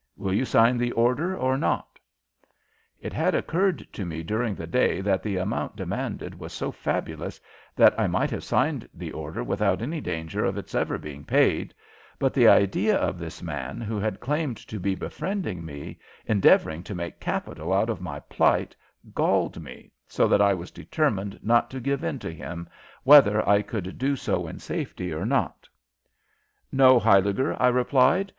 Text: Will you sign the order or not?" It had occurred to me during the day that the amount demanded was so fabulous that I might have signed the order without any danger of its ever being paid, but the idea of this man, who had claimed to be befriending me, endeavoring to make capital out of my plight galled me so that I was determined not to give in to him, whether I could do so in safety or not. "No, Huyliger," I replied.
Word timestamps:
Will 0.17 0.33
you 0.33 0.45
sign 0.45 0.79
the 0.79 0.91
order 0.93 1.37
or 1.37 1.59
not?" 1.59 1.99
It 2.99 3.13
had 3.13 3.35
occurred 3.35 3.87
to 3.93 4.03
me 4.03 4.23
during 4.23 4.55
the 4.55 4.65
day 4.65 4.99
that 4.99 5.21
the 5.21 5.37
amount 5.37 5.75
demanded 5.75 6.39
was 6.39 6.53
so 6.53 6.71
fabulous 6.71 7.39
that 7.75 7.93
I 7.99 8.07
might 8.07 8.31
have 8.31 8.43
signed 8.43 8.89
the 8.95 9.11
order 9.11 9.43
without 9.43 9.79
any 9.79 10.01
danger 10.01 10.43
of 10.43 10.57
its 10.57 10.73
ever 10.73 10.97
being 10.97 11.23
paid, 11.23 11.75
but 12.17 12.33
the 12.33 12.47
idea 12.47 12.95
of 12.97 13.19
this 13.19 13.43
man, 13.43 13.79
who 13.79 13.99
had 13.99 14.19
claimed 14.19 14.57
to 14.69 14.79
be 14.79 14.95
befriending 14.95 15.63
me, 15.63 15.99
endeavoring 16.25 16.81
to 16.85 16.95
make 16.95 17.19
capital 17.19 17.71
out 17.71 17.91
of 17.91 18.01
my 18.01 18.19
plight 18.21 18.75
galled 19.13 19.61
me 19.61 19.91
so 20.07 20.27
that 20.27 20.41
I 20.41 20.51
was 20.55 20.71
determined 20.71 21.39
not 21.43 21.69
to 21.69 21.79
give 21.79 22.03
in 22.03 22.17
to 22.17 22.31
him, 22.33 22.67
whether 23.03 23.47
I 23.47 23.61
could 23.61 23.99
do 23.99 24.15
so 24.15 24.47
in 24.47 24.57
safety 24.57 25.13
or 25.13 25.27
not. 25.27 25.69
"No, 26.71 26.99
Huyliger," 26.99 27.55
I 27.61 27.67
replied. 27.67 28.29